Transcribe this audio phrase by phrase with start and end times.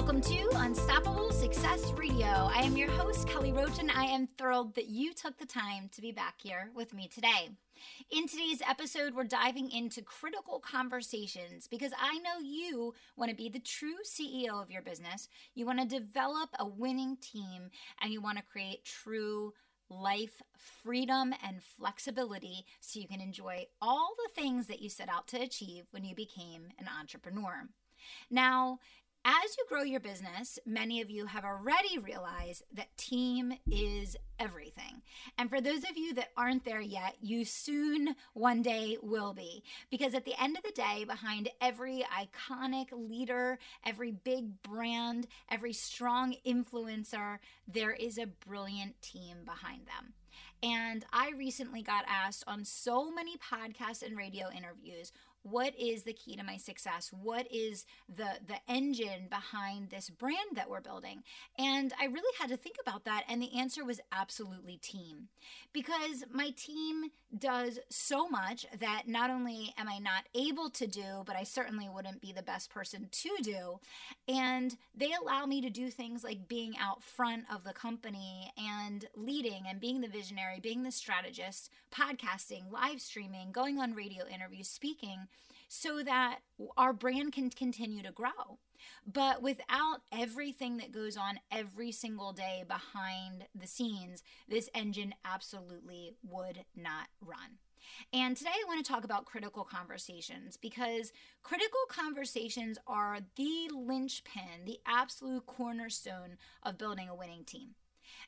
[0.00, 2.24] Welcome to Unstoppable Success Radio.
[2.24, 5.90] I am your host, Kelly Roach, and I am thrilled that you took the time
[5.92, 7.50] to be back here with me today.
[8.10, 13.50] In today's episode, we're diving into critical conversations because I know you want to be
[13.50, 15.28] the true CEO of your business.
[15.54, 17.68] You want to develop a winning team
[18.00, 19.52] and you want to create true
[19.90, 25.28] life freedom and flexibility so you can enjoy all the things that you set out
[25.28, 27.68] to achieve when you became an entrepreneur.
[28.30, 28.78] Now,
[29.24, 35.02] as you grow your business, many of you have already realized that team is everything.
[35.36, 39.62] And for those of you that aren't there yet, you soon one day will be.
[39.90, 45.74] Because at the end of the day, behind every iconic leader, every big brand, every
[45.74, 50.14] strong influencer, there is a brilliant team behind them.
[50.62, 56.12] And I recently got asked on so many podcasts and radio interviews what is the
[56.12, 57.10] key to my success?
[57.12, 61.22] What is the the engine behind this brand that we're building?
[61.58, 65.28] And i really had to think about that and the answer was absolutely team.
[65.72, 71.22] Because my team does so much that not only am i not able to do
[71.24, 73.80] but i certainly wouldn't be the best person to do.
[74.28, 79.06] And they allow me to do things like being out front of the company and
[79.16, 84.68] leading and being the visionary being the strategist podcasting live streaming going on radio interviews
[84.68, 85.28] speaking
[85.72, 86.40] so that
[86.76, 88.58] our brand can continue to grow.
[89.06, 96.16] But without everything that goes on every single day behind the scenes, this engine absolutely
[96.28, 97.58] would not run.
[98.12, 101.12] And today I want to talk about critical conversations because
[101.44, 107.76] critical conversations are the linchpin, the absolute cornerstone of building a winning team.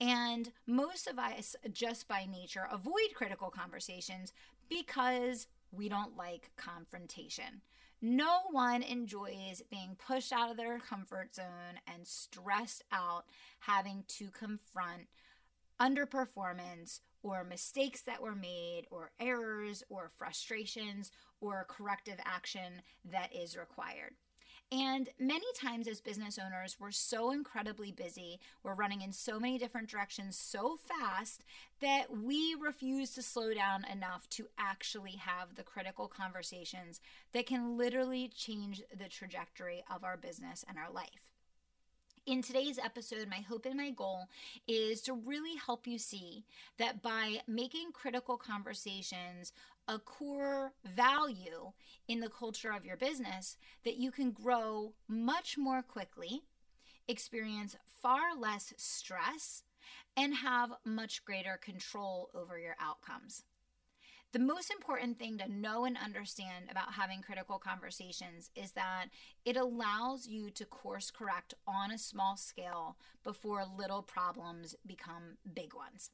[0.00, 4.32] And most of us, just by nature, avoid critical conversations
[4.68, 7.62] because we don't like confrontation.
[8.00, 13.24] No one enjoys being pushed out of their comfort zone and stressed out
[13.60, 15.08] having to confront
[15.80, 23.56] underperformance or mistakes that were made or errors or frustrations or corrective action that is
[23.56, 24.14] required.
[24.72, 29.58] And many times, as business owners, we're so incredibly busy, we're running in so many
[29.58, 31.44] different directions so fast
[31.80, 37.00] that we refuse to slow down enough to actually have the critical conversations
[37.32, 41.33] that can literally change the trajectory of our business and our life.
[42.26, 44.28] In today's episode, my hope and my goal
[44.66, 46.46] is to really help you see
[46.78, 49.52] that by making critical conversations
[49.88, 51.72] a core value
[52.08, 56.40] in the culture of your business, that you can grow much more quickly,
[57.08, 59.62] experience far less stress,
[60.16, 63.42] and have much greater control over your outcomes.
[64.34, 69.04] The most important thing to know and understand about having critical conversations is that
[69.44, 75.72] it allows you to course correct on a small scale before little problems become big
[75.72, 76.10] ones.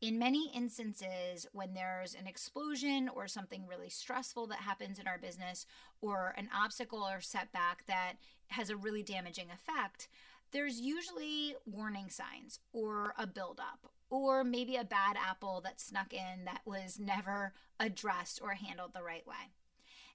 [0.00, 5.18] In many instances, when there's an explosion or something really stressful that happens in our
[5.18, 5.66] business,
[6.00, 8.12] or an obstacle or setback that
[8.50, 10.08] has a really damaging effect,
[10.52, 16.44] there's usually warning signs or a buildup or maybe a bad apple that snuck in
[16.44, 19.34] that was never addressed or handled the right way.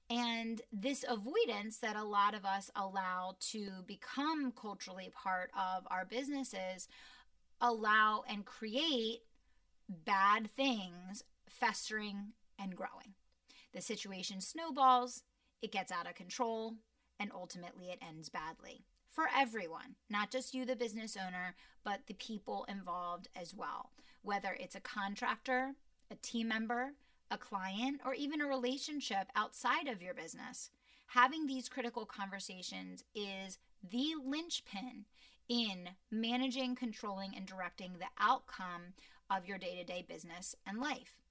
[0.09, 6.05] And this avoidance that a lot of us allow to become culturally part of our
[6.05, 6.87] businesses
[7.61, 9.21] allow and create
[9.87, 13.13] bad things festering and growing.
[13.73, 15.23] The situation snowballs,
[15.61, 16.75] it gets out of control,
[17.19, 22.15] and ultimately it ends badly for everyone, not just you, the business owner, but the
[22.15, 23.91] people involved as well.
[24.23, 25.75] Whether it's a contractor,
[26.09, 26.93] a team member,
[27.29, 30.71] a client, or even a relationship outside of your business,
[31.07, 33.59] having these critical conversations is
[33.91, 35.05] the linchpin
[35.47, 38.93] in managing, controlling, and directing the outcome
[39.29, 41.22] of your day to day business and life.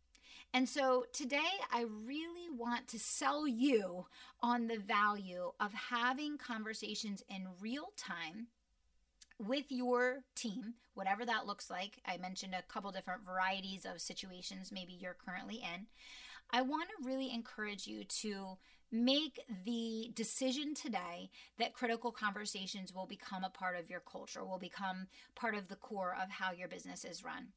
[0.54, 1.38] And so today,
[1.72, 4.06] I really want to sell you
[4.42, 8.48] on the value of having conversations in real time
[9.38, 12.00] with your team, whatever that looks like.
[12.06, 15.86] I mentioned a couple different varieties of situations maybe you're currently in.
[16.50, 18.58] I want to really encourage you to
[18.90, 24.58] make the decision today that critical conversations will become a part of your culture, will
[24.58, 27.48] become part of the core of how your business is run,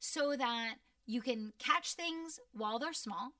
[0.00, 0.76] so that
[1.08, 3.32] you can catch things while they're small,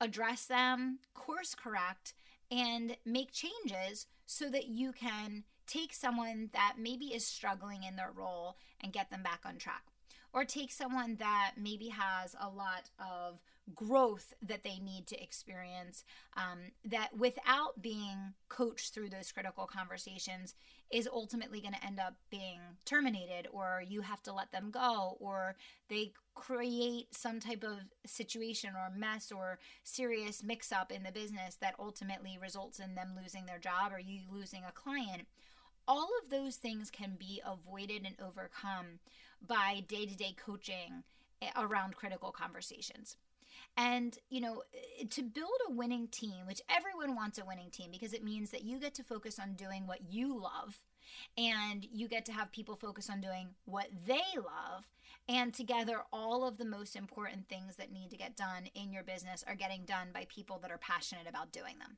[0.00, 2.14] address them, course correct,
[2.50, 8.12] and make changes so that you can take someone that maybe is struggling in their
[8.14, 9.82] role and get them back on track.
[10.32, 13.40] Or take someone that maybe has a lot of
[13.74, 16.04] growth that they need to experience
[16.36, 20.54] um, that without being coached through those critical conversations
[20.90, 25.16] is ultimately going to end up being terminated or you have to let them go
[25.20, 25.54] or
[25.88, 31.56] they create some type of situation or mess or serious mix up in the business
[31.56, 35.26] that ultimately results in them losing their job or you losing a client.
[35.86, 38.98] All of those things can be avoided and overcome
[39.46, 41.04] by day-to-day coaching
[41.40, 43.16] eh, around critical conversations
[43.76, 44.62] and, you know,
[45.10, 48.64] to build a winning team, which everyone wants a winning team because it means that
[48.64, 50.80] you get to focus on doing what you love
[51.36, 54.84] and you get to have people focus on doing what they love.
[55.28, 59.04] And together, all of the most important things that need to get done in your
[59.04, 61.96] business are getting done by people that are passionate about doing them.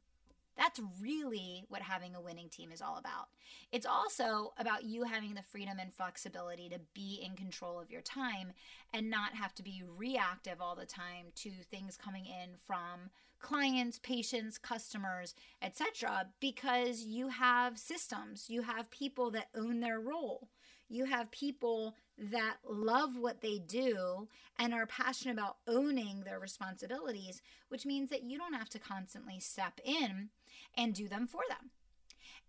[0.56, 3.28] That's really what having a winning team is all about.
[3.72, 8.02] It's also about you having the freedom and flexibility to be in control of your
[8.02, 8.52] time
[8.92, 13.10] and not have to be reactive all the time to things coming in from
[13.40, 16.26] clients, patients, customers, etc.
[16.40, 20.48] because you have systems, you have people that own their role.
[20.88, 24.28] You have people that love what they do
[24.58, 29.40] and are passionate about owning their responsibilities, which means that you don't have to constantly
[29.40, 30.28] step in
[30.76, 31.70] and do them for them.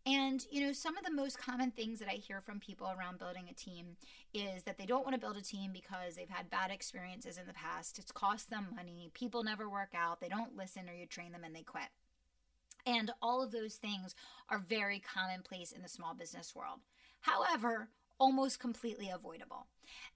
[0.07, 3.17] And, you know, some of the most common things that I hear from people around
[3.17, 3.97] building a team
[4.35, 7.47] is that they don't want to build a team because they've had bad experiences in
[7.47, 7.97] the past.
[7.97, 9.09] It's cost them money.
[9.15, 10.21] People never work out.
[10.21, 11.87] They don't listen or you train them and they quit.
[12.85, 14.13] And all of those things
[14.49, 16.81] are very commonplace in the small business world.
[17.21, 17.89] However,
[18.19, 19.67] almost completely avoidable.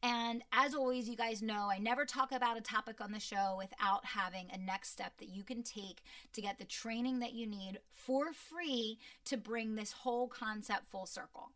[0.02, 3.56] And as always, you guys know I never talk about a topic on the show
[3.58, 6.02] without having a next step that you can take
[6.34, 11.06] to get the training that you need for free to bring this whole concept full
[11.06, 11.52] circle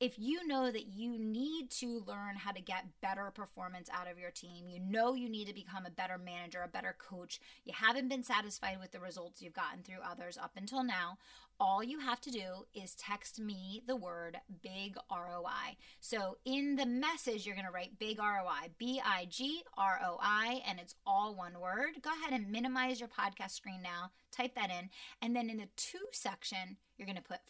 [0.00, 4.18] if you know that you need to learn how to get better performance out of
[4.18, 7.72] your team, you know you need to become a better manager, a better coach, you
[7.74, 11.18] haven't been satisfied with the results you've gotten through others up until now,
[11.60, 15.76] all you have to do is text me the word big ROI.
[16.00, 20.18] So in the message, you're going to write big ROI, B I G R O
[20.20, 22.00] I, and it's all one word.
[22.00, 24.90] Go ahead and minimize your podcast screen now, type that in.
[25.20, 27.40] And then in the to section, you're going to put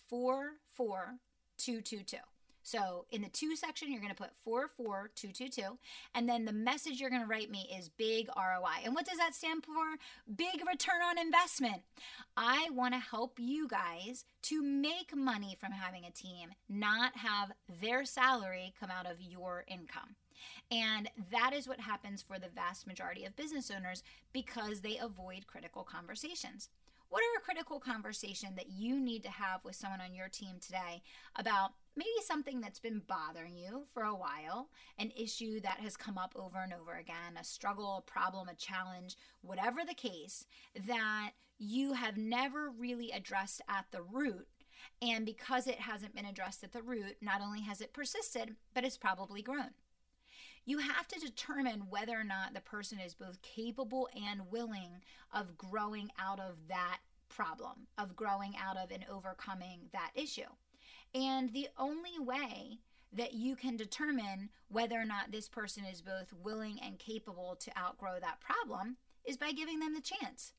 [1.58, 2.18] 44222.
[2.68, 5.78] So in the to section, you're going to put 44222.
[6.14, 8.84] And then the message you're going to write me is big ROI.
[8.84, 9.96] And what does that stand for?
[10.36, 11.80] Big return on investment.
[12.36, 17.52] I want to help you guys to make money from having a team, not have
[17.80, 20.16] their salary come out of your income.
[20.70, 24.02] And that is what happens for the vast majority of business owners
[24.34, 26.68] because they avoid critical conversations.
[27.10, 30.56] What are a critical conversation that you need to have with someone on your team
[30.60, 31.02] today
[31.36, 34.68] about maybe something that's been bothering you for a while,
[34.98, 38.54] an issue that has come up over and over again, a struggle, a problem, a
[38.54, 40.44] challenge, whatever the case,
[40.86, 44.46] that you have never really addressed at the root.
[45.00, 48.84] And because it hasn't been addressed at the root, not only has it persisted, but
[48.84, 49.70] it's probably grown.
[50.64, 55.00] You have to determine whether or not the person is both capable and willing
[55.32, 60.48] of growing out of that problem, of growing out of and overcoming that issue.
[61.14, 62.78] And the only way
[63.12, 67.78] that you can determine whether or not this person is both willing and capable to
[67.78, 70.52] outgrow that problem is by giving them the chance.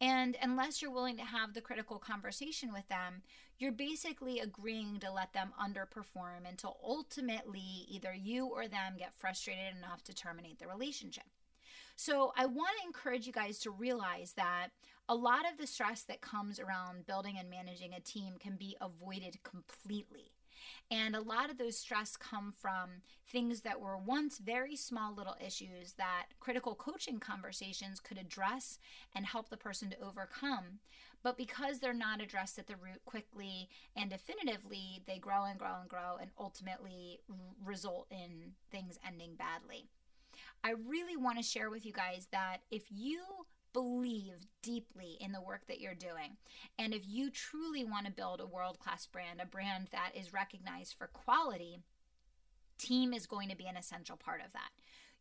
[0.00, 3.22] And unless you're willing to have the critical conversation with them,
[3.58, 9.76] you're basically agreeing to let them underperform until ultimately either you or them get frustrated
[9.76, 11.24] enough to terminate the relationship.
[11.96, 14.70] So, I want to encourage you guys to realize that
[15.08, 18.76] a lot of the stress that comes around building and managing a team can be
[18.80, 20.32] avoided completely.
[20.90, 25.36] And a lot of those stress come from things that were once very small little
[25.44, 28.78] issues that critical coaching conversations could address
[29.14, 30.80] and help the person to overcome.
[31.22, 35.80] But because they're not addressed at the root quickly and definitively, they grow and grow
[35.80, 37.20] and grow and ultimately
[37.64, 39.88] result in things ending badly.
[40.62, 43.20] I really want to share with you guys that if you
[43.74, 46.38] believe deeply in the work that you're doing,
[46.78, 50.32] and if you truly want to build a world class brand, a brand that is
[50.32, 51.80] recognized for quality,
[52.76, 54.70] Team is going to be an essential part of that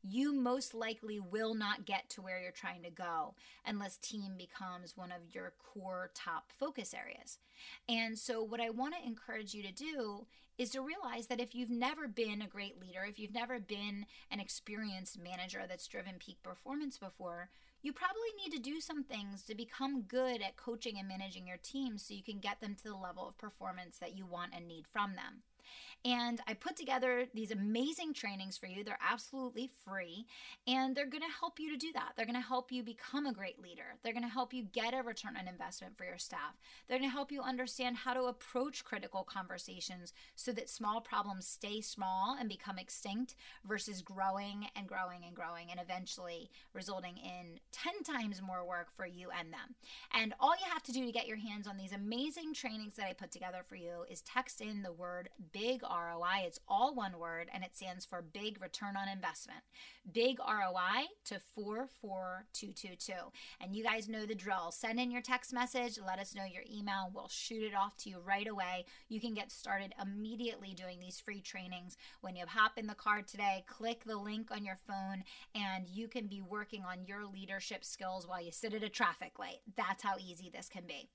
[0.04, 3.34] you most likely will not get to where you're trying to go
[3.66, 7.40] unless team becomes one of your core top focus areas.
[7.88, 10.26] And so, what I want to encourage you to do
[10.58, 14.06] is to realize that if you've never been a great leader, if you've never been
[14.30, 17.50] an experienced manager that's driven peak performance before,
[17.84, 21.58] you probably need to do some things to become good at coaching and managing your
[21.58, 24.68] team so you can get them to the level of performance that you want and
[24.68, 25.44] need from them.
[26.06, 28.84] And I put together these amazing trainings for you.
[28.84, 30.26] They're absolutely free
[30.68, 32.14] and they're going to help you to do that.
[32.16, 33.96] They're going to help you become a great leader.
[34.04, 36.58] They're going to help you get a return on investment for your staff.
[36.88, 41.48] They're going to help you understand how to approach critical conversations so that small problems
[41.48, 47.60] stay small and become extinct versus growing and growing and growing and eventually resulting in
[47.72, 49.76] 10 times more work for you and them.
[50.14, 53.08] And all you have to do to get your hands on these amazing trainings that
[53.08, 56.46] I put together for you is text in the word big ROI.
[56.46, 59.62] It's all one word and it stands for big return on investment.
[60.12, 63.14] Big ROI to 44222.
[63.62, 64.72] And you guys know the drill.
[64.72, 67.12] Send in your text message, let us know your email.
[67.14, 68.86] We'll shoot it off to you right away.
[69.08, 71.96] You can get started immediately doing these free trainings.
[72.22, 75.24] When you hop in the car today, click the link on your phone
[75.56, 79.38] and you can be working on your leadership skills while you sit at a traffic
[79.40, 79.60] light.
[79.78, 81.10] That's how easy this can be.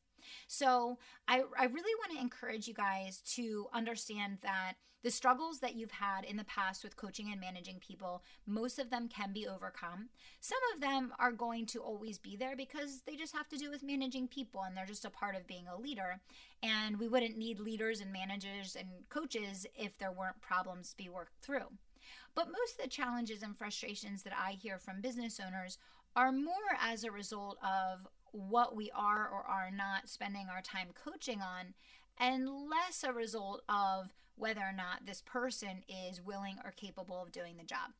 [0.46, 5.76] So I, I really want to encourage you guys to understand that the struggles that
[5.76, 9.46] you've had in the past with coaching and managing people, most of them can be
[9.46, 10.08] overcome.
[10.40, 13.70] Some of them are going to always be there because they just have to do
[13.70, 16.20] with managing people and they're just a part of being a leader.
[16.62, 21.08] And we wouldn't need leaders and managers and coaches if there weren't problems to be
[21.08, 21.66] worked through.
[22.34, 25.78] But most of the challenges and frustrations that I hear from business owners
[26.16, 30.88] are more as a result of what we are or are not spending our time
[30.94, 31.74] coaching on,
[32.18, 37.32] and less a result of whether or not this person is willing or capable of
[37.32, 37.90] doing the job.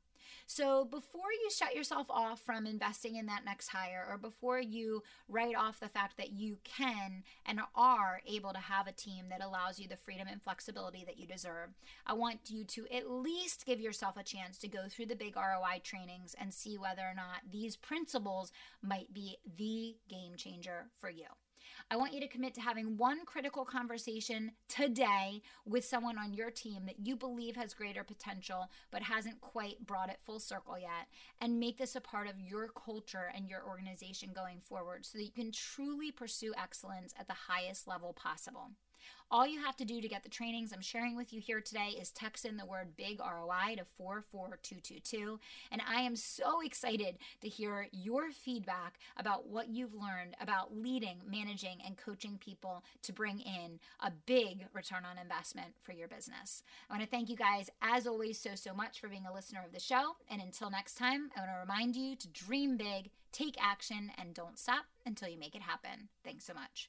[0.47, 5.03] So before you shut yourself off from investing in that next hire, or before you
[5.29, 9.43] write off the fact that you can and are able to have a team that
[9.43, 11.71] allows you the freedom and flexibility that you deserve,
[12.07, 15.37] I want you to at least give yourself a chance to go through the big
[15.37, 21.11] ROI trainings and see whether or not these principles might be the game changer for
[21.11, 21.27] you.
[21.91, 26.51] I want you to commit to having one critical conversation today with someone on your
[26.51, 31.09] team that you believe has greater potential but hasn't quite brought it full circle yet,
[31.41, 35.25] and make this a part of your culture and your organization going forward so that
[35.25, 38.73] you can truly pursue excellence at the highest level possible.
[39.31, 41.95] All you have to do to get the trainings I'm sharing with you here today
[42.01, 45.39] is text in the word big ROI to 44222.
[45.71, 51.19] And I am so excited to hear your feedback about what you've learned about leading,
[51.29, 56.63] managing, and coaching people to bring in a big return on investment for your business.
[56.89, 59.61] I want to thank you guys, as always, so, so much for being a listener
[59.65, 60.17] of the show.
[60.31, 64.33] And until next time, I want to remind you to dream big, take action, and
[64.33, 66.09] don't stop until you make it happen.
[66.25, 66.89] Thanks so much.